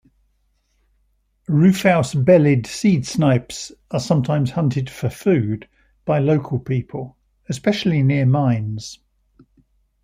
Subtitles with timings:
[1.47, 5.67] Rufous-bellied seedsnipes are sometimes hunted for food
[6.05, 8.97] by local people, especially near mines.